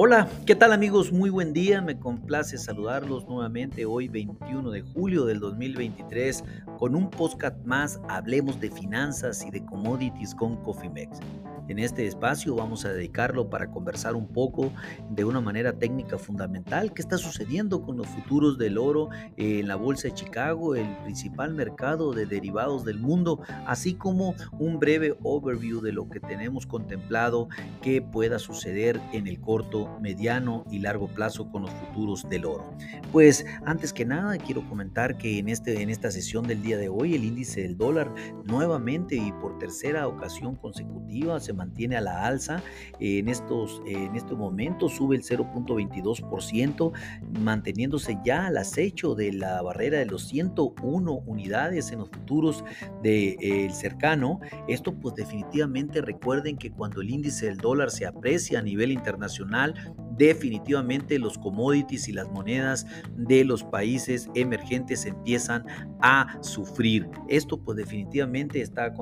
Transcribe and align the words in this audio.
Hola, 0.00 0.28
¿qué 0.46 0.54
tal 0.54 0.72
amigos? 0.72 1.10
Muy 1.10 1.28
buen 1.28 1.52
día, 1.52 1.82
me 1.82 1.98
complace 1.98 2.56
saludarlos 2.56 3.26
nuevamente 3.26 3.84
hoy 3.84 4.06
21 4.06 4.70
de 4.70 4.82
julio 4.82 5.24
del 5.24 5.40
2023 5.40 6.44
con 6.78 6.94
un 6.94 7.10
podcast 7.10 7.64
más, 7.64 8.00
hablemos 8.08 8.60
de 8.60 8.70
finanzas 8.70 9.44
y 9.44 9.50
de 9.50 9.66
commodities 9.66 10.36
con 10.36 10.54
Cofimex. 10.62 11.18
En 11.68 11.78
este 11.78 12.06
espacio 12.06 12.54
vamos 12.54 12.86
a 12.86 12.92
dedicarlo 12.94 13.50
para 13.50 13.70
conversar 13.70 14.14
un 14.14 14.26
poco 14.26 14.72
de 15.10 15.26
una 15.26 15.42
manera 15.42 15.74
técnica 15.74 16.16
fundamental 16.16 16.94
qué 16.94 17.02
está 17.02 17.18
sucediendo 17.18 17.82
con 17.82 17.98
los 17.98 18.06
futuros 18.06 18.56
del 18.56 18.78
oro 18.78 19.10
en 19.36 19.68
la 19.68 19.76
Bolsa 19.76 20.08
de 20.08 20.14
Chicago, 20.14 20.74
el 20.74 20.96
principal 21.04 21.52
mercado 21.52 22.14
de 22.14 22.24
derivados 22.24 22.86
del 22.86 22.98
mundo, 22.98 23.42
así 23.66 23.94
como 23.94 24.34
un 24.58 24.78
breve 24.78 25.14
overview 25.22 25.82
de 25.82 25.92
lo 25.92 26.08
que 26.08 26.20
tenemos 26.20 26.66
contemplado 26.66 27.48
que 27.82 28.00
pueda 28.00 28.38
suceder 28.38 28.98
en 29.12 29.26
el 29.26 29.38
corto, 29.38 29.98
mediano 30.00 30.64
y 30.70 30.78
largo 30.78 31.08
plazo 31.08 31.50
con 31.50 31.62
los 31.62 31.70
futuros 31.72 32.26
del 32.30 32.46
oro. 32.46 32.72
Pues 33.12 33.44
antes 33.66 33.92
que 33.92 34.06
nada 34.06 34.38
quiero 34.38 34.66
comentar 34.70 35.18
que 35.18 35.38
en, 35.38 35.50
este, 35.50 35.82
en 35.82 35.90
esta 35.90 36.10
sesión 36.10 36.46
del 36.46 36.62
día 36.62 36.78
de 36.78 36.88
hoy 36.88 37.14
el 37.14 37.24
índice 37.24 37.60
del 37.60 37.76
dólar 37.76 38.10
nuevamente 38.44 39.16
y 39.16 39.32
por 39.32 39.58
tercera 39.58 40.08
ocasión 40.08 40.56
consecutiva 40.56 41.38
se 41.40 41.57
mantiene 41.58 41.96
a 41.96 42.00
la 42.00 42.24
alza. 42.24 42.62
En 42.98 43.28
estos, 43.28 43.82
en 43.86 44.16
momentos 44.38 44.94
sube 44.96 45.16
el 45.16 45.22
0.22%, 45.22 46.92
manteniéndose 47.40 48.18
ya 48.24 48.46
al 48.46 48.56
acecho 48.56 49.14
de 49.14 49.32
la 49.32 49.60
barrera 49.62 49.98
de 49.98 50.06
los 50.06 50.22
101 50.28 51.12
unidades 51.26 51.92
en 51.92 51.98
los 51.98 52.08
futuros 52.08 52.64
del 53.02 53.36
de, 53.36 53.70
cercano. 53.72 54.40
Esto 54.68 54.94
pues 54.94 55.14
definitivamente 55.14 56.00
recuerden 56.00 56.56
que 56.56 56.70
cuando 56.70 57.00
el 57.00 57.10
índice 57.10 57.46
del 57.46 57.58
dólar 57.58 57.90
se 57.90 58.06
aprecia 58.06 58.60
a 58.60 58.62
nivel 58.62 58.92
internacional, 58.92 59.74
definitivamente 60.18 61.18
los 61.18 61.38
commodities 61.38 62.08
y 62.08 62.12
las 62.12 62.30
monedas 62.30 62.86
de 63.16 63.44
los 63.44 63.64
países 63.64 64.28
emergentes 64.34 65.06
empiezan 65.06 65.64
a 66.00 66.38
sufrir. 66.42 67.08
Esto 67.28 67.58
pues 67.58 67.76
definitivamente 67.76 68.60
está, 68.60 68.92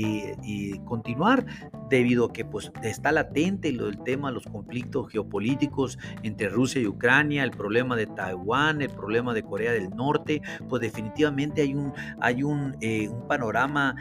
continuar 0.87 1.45
debido 1.91 2.25
a 2.27 2.33
que 2.33 2.45
pues 2.47 2.73
está 2.83 3.13
latente 3.13 3.73
lo 3.73 3.85
del 3.87 4.03
tema, 4.03 4.31
los 4.31 4.45
conflictos 4.45 5.11
geopolíticos 5.11 5.99
entre 6.23 6.49
Rusia 6.49 6.81
y 6.81 6.87
Ucrania, 6.87 7.45
el 7.45 7.51
problema 7.51 7.90
de 7.97 8.07
Taiwán, 8.07 8.83
el 8.83 8.91
problema 8.91 9.35
de 9.35 9.43
Corea 9.43 9.73
del 9.73 9.91
Norte, 9.91 10.43
pues 10.69 10.83
definitivamente 10.83 11.63
hay 11.63 11.75
un, 11.75 11.93
hay 12.21 12.43
un, 12.43 12.77
un 12.81 13.29
panorama 13.29 13.95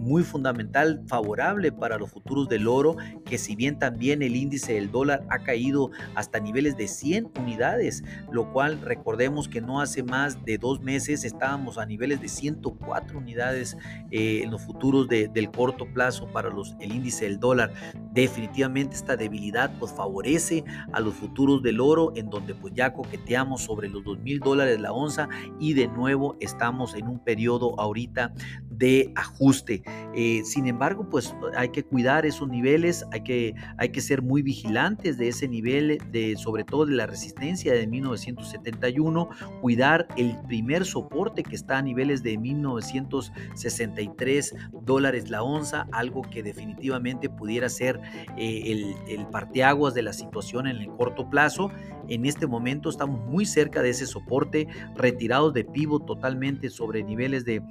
muy 0.00 0.22
fundamental 0.22 1.02
favorable 1.06 1.72
para 1.72 1.98
los 1.98 2.10
futuros 2.10 2.48
del 2.48 2.68
oro, 2.68 2.96
que 3.24 3.38
si 3.38 3.56
bien 3.56 3.78
también 3.78 4.22
el 4.22 4.36
índice 4.36 4.74
del 4.74 4.90
dólar 4.90 5.24
ha 5.30 5.40
caído 5.40 5.90
hasta 6.14 6.40
niveles 6.40 6.76
de 6.76 6.88
100 6.88 7.30
unidades, 7.38 8.04
lo 8.30 8.52
cual 8.52 8.80
recordemos 8.80 9.48
que 9.48 9.60
no 9.60 9.80
hace 9.80 10.02
más 10.02 10.44
de 10.44 10.58
dos 10.58 10.80
meses 10.80 11.24
estábamos 11.24 11.78
a 11.78 11.86
niveles 11.86 12.20
de 12.20 12.28
104 12.28 13.18
unidades 13.18 13.76
eh, 14.10 14.42
en 14.42 14.50
los 14.50 14.62
futuros 14.62 15.08
del 15.08 15.50
corto 15.50 15.86
plazo 15.86 16.26
para 16.28 16.50
los, 16.50 16.74
el 16.80 16.92
índice 16.92 17.24
del 17.24 17.38
dólar. 17.38 17.72
Definitivamente 18.12 18.96
esta 18.96 19.16
debilidad 19.16 19.72
pues 19.78 19.92
favorece 19.92 20.64
a 20.92 21.00
los 21.00 21.14
futuros 21.14 21.62
del 21.62 21.80
oro 21.80 22.12
en 22.16 22.30
donde 22.30 22.54
pues 22.54 22.74
ya 22.74 22.92
coqueteamos 23.32 23.62
sobre 23.62 23.88
los 23.88 24.04
2 24.04 24.18
mil 24.18 24.40
dólares 24.40 24.78
la 24.78 24.92
onza 24.92 25.28
y 25.58 25.72
de 25.72 25.88
nuevo 25.88 26.36
estamos 26.40 26.94
en 26.94 27.08
un 27.08 27.18
periodo 27.18 27.80
ahorita 27.80 28.34
de 28.78 29.12
ajuste. 29.16 29.82
Eh, 30.14 30.42
sin 30.44 30.66
embargo, 30.66 31.08
pues 31.08 31.34
hay 31.56 31.70
que 31.70 31.82
cuidar 31.82 32.26
esos 32.26 32.48
niveles, 32.48 33.04
hay 33.12 33.22
que, 33.22 33.54
hay 33.78 33.90
que 33.90 34.00
ser 34.00 34.22
muy 34.22 34.42
vigilantes 34.42 35.18
de 35.18 35.28
ese 35.28 35.48
nivel, 35.48 35.98
de, 36.10 36.36
sobre 36.36 36.64
todo 36.64 36.86
de 36.86 36.94
la 36.94 37.06
resistencia 37.06 37.72
de 37.72 37.86
1971, 37.86 39.28
cuidar 39.60 40.08
el 40.16 40.36
primer 40.46 40.84
soporte 40.84 41.42
que 41.42 41.54
está 41.54 41.78
a 41.78 41.82
niveles 41.82 42.22
de 42.22 42.38
1963 42.38 44.54
dólares 44.84 45.30
la 45.30 45.42
onza, 45.42 45.86
algo 45.92 46.22
que 46.22 46.42
definitivamente 46.42 47.28
pudiera 47.28 47.68
ser 47.68 48.00
eh, 48.36 48.62
el, 48.66 48.94
el 49.08 49.26
parteaguas 49.26 49.94
de 49.94 50.02
la 50.02 50.12
situación 50.12 50.66
en 50.66 50.76
el 50.76 50.88
corto 50.88 51.30
plazo. 51.30 51.70
En 52.08 52.26
este 52.26 52.46
momento 52.46 52.90
estamos 52.90 53.20
muy 53.26 53.46
cerca 53.46 53.82
de 53.82 53.90
ese 53.90 54.06
soporte, 54.06 54.66
retirados 54.96 55.54
de 55.54 55.64
pivot 55.64 56.04
totalmente 56.04 56.68
sobre 56.68 57.02
niveles 57.02 57.44
de 57.44 57.62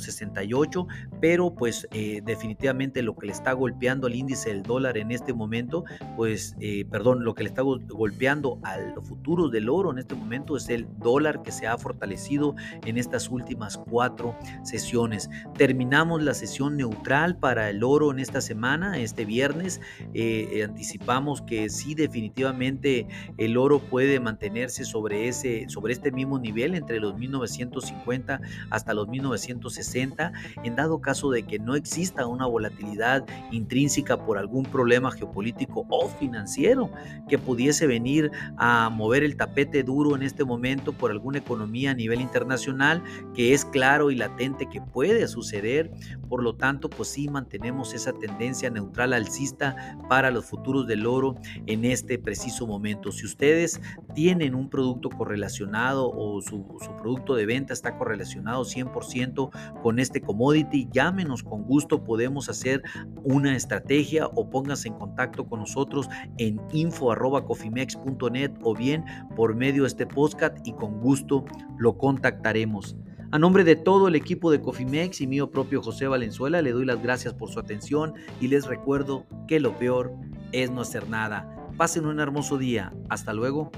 1968, 0.00 0.86
pero 1.20 1.54
pues 1.54 1.86
eh, 1.92 2.22
definitivamente 2.24 3.02
lo 3.02 3.16
que 3.16 3.26
le 3.26 3.32
está 3.32 3.52
golpeando 3.52 4.06
al 4.06 4.14
índice 4.14 4.50
del 4.50 4.62
dólar 4.62 4.96
en 4.96 5.10
este 5.10 5.32
momento, 5.32 5.84
pues 6.16 6.56
eh, 6.60 6.84
perdón, 6.90 7.24
lo 7.24 7.34
que 7.34 7.42
le 7.42 7.48
está 7.48 7.62
golpeando 7.62 8.58
a 8.62 8.78
los 8.78 9.06
futuros 9.06 9.50
del 9.50 9.68
oro 9.68 9.92
en 9.92 9.98
este 9.98 10.14
momento 10.14 10.56
es 10.56 10.68
el 10.68 10.86
dólar 10.98 11.42
que 11.42 11.52
se 11.52 11.66
ha 11.66 11.76
fortalecido 11.78 12.54
en 12.84 12.98
estas 12.98 13.28
últimas 13.28 13.76
cuatro 13.76 14.36
sesiones. 14.62 15.28
Terminamos 15.56 16.22
la 16.22 16.34
sesión 16.34 16.76
neutral 16.76 17.36
para 17.36 17.70
el 17.70 17.84
oro 17.84 18.10
en 18.10 18.18
esta 18.18 18.40
semana, 18.40 18.98
este 18.98 19.24
viernes. 19.24 19.80
Eh, 20.14 20.62
anticipamos 20.64 21.42
que 21.42 21.68
sí, 21.68 21.94
definitivamente 21.94 23.06
el 23.36 23.56
oro 23.56 23.80
puede 23.80 24.20
mantenerse 24.20 24.84
sobre, 24.84 25.28
ese, 25.28 25.68
sobre 25.68 25.92
este 25.92 26.12
mismo 26.12 26.38
nivel 26.38 26.74
entre 26.74 27.00
los 27.00 27.16
1950 27.16 28.40
hasta 28.70 28.94
los 28.94 29.08
1960 29.08 29.89
presenta 29.90 30.32
en 30.62 30.76
dado 30.76 31.00
caso 31.00 31.30
de 31.30 31.42
que 31.42 31.58
no 31.58 31.74
exista 31.74 32.26
una 32.26 32.46
volatilidad 32.46 33.24
intrínseca 33.50 34.24
por 34.24 34.38
algún 34.38 34.64
problema 34.64 35.10
geopolítico 35.10 35.84
o 35.90 36.08
financiero 36.08 36.90
que 37.28 37.38
pudiese 37.38 37.88
venir 37.88 38.30
a 38.56 38.88
mover 38.88 39.24
el 39.24 39.36
tapete 39.36 39.82
duro 39.82 40.14
en 40.14 40.22
este 40.22 40.44
momento 40.44 40.92
por 40.92 41.10
alguna 41.10 41.38
economía 41.38 41.90
a 41.90 41.94
nivel 41.94 42.20
internacional 42.20 43.02
que 43.34 43.52
es 43.52 43.64
claro 43.64 44.12
y 44.12 44.16
latente 44.16 44.68
que 44.68 44.80
puede 44.80 45.26
suceder. 45.26 45.90
Por 46.28 46.44
lo 46.44 46.54
tanto, 46.54 46.88
pues 46.88 47.08
sí 47.08 47.28
mantenemos 47.28 47.92
esa 47.92 48.12
tendencia 48.12 48.70
neutral 48.70 49.12
alcista 49.12 49.98
para 50.08 50.30
los 50.30 50.44
futuros 50.44 50.86
del 50.86 51.04
oro 51.04 51.34
en 51.66 51.84
este 51.84 52.16
preciso 52.18 52.66
momento. 52.66 53.10
Si 53.10 53.26
ustedes 53.26 53.80
tienen 54.14 54.54
un 54.54 54.70
producto 54.70 55.10
correlacionado 55.10 56.08
o 56.08 56.40
su, 56.42 56.64
su 56.80 56.96
producto 57.02 57.34
de 57.34 57.46
venta 57.46 57.72
está 57.72 57.96
correlacionado 57.96 58.64
100% 58.64 59.50
con 59.82 59.98
este 59.98 60.20
commodity, 60.20 60.88
llámenos 60.92 61.42
con 61.42 61.64
gusto, 61.64 62.04
podemos 62.04 62.48
hacer 62.48 62.82
una 63.24 63.56
estrategia 63.56 64.26
o 64.26 64.48
pónganse 64.48 64.88
en 64.88 64.94
contacto 64.94 65.46
con 65.48 65.60
nosotros 65.60 66.08
en 66.38 66.60
info.cofimex.net 66.72 68.52
o 68.62 68.74
bien 68.74 69.04
por 69.36 69.54
medio 69.54 69.82
de 69.82 69.88
este 69.88 70.06
podcast 70.06 70.58
y 70.66 70.72
con 70.72 71.00
gusto 71.00 71.44
lo 71.78 71.96
contactaremos. 71.96 72.96
A 73.32 73.38
nombre 73.38 73.62
de 73.62 73.76
todo 73.76 74.08
el 74.08 74.16
equipo 74.16 74.50
de 74.50 74.60
Cofimex 74.60 75.20
y 75.20 75.26
mío 75.28 75.52
propio 75.52 75.80
José 75.82 76.08
Valenzuela, 76.08 76.62
le 76.62 76.72
doy 76.72 76.84
las 76.84 77.00
gracias 77.00 77.32
por 77.32 77.48
su 77.48 77.60
atención 77.60 78.14
y 78.40 78.48
les 78.48 78.66
recuerdo 78.66 79.24
que 79.46 79.60
lo 79.60 79.78
peor 79.78 80.12
es 80.50 80.72
no 80.72 80.80
hacer 80.80 81.08
nada. 81.08 81.48
Pasen 81.76 82.06
un 82.06 82.18
hermoso 82.18 82.58
día. 82.58 82.92
Hasta 83.08 83.32
luego. 83.32 83.70